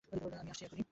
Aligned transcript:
আমি 0.09 0.49
আসছি 0.49 0.63
এখনি! 0.65 0.83